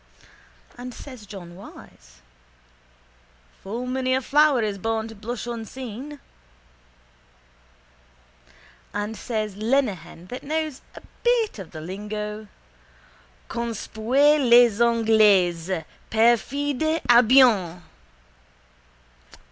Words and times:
_And 0.79 0.95
says 0.95 1.27
John 1.27 1.55
Wyse: 1.55 2.21
—Full 3.61 3.85
many 3.85 4.15
a 4.15 4.21
flower 4.23 4.63
is 4.63 4.79
born 4.79 5.07
to 5.09 5.13
blush 5.13 5.45
unseen. 5.45 6.19
And 8.95 9.15
says 9.15 9.55
Lenehan 9.57 10.25
that 10.29 10.41
knows 10.41 10.81
a 10.95 11.03
bit 11.21 11.59
of 11.59 11.69
the 11.69 11.81
lingo: 11.81 12.47
—_Conspuez 13.47 14.49
les 14.49 14.81
Anglais! 14.81 15.85
Perfide 16.09 17.01
Albion! 17.07 17.83